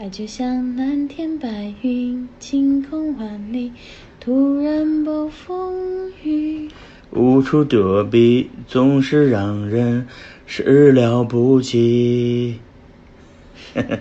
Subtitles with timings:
[0.00, 3.72] 爱就像蓝天白云晴空万里
[4.20, 6.68] 突然暴风雨。
[7.10, 10.06] 无处躲避总是让人
[10.46, 12.60] 始料不及。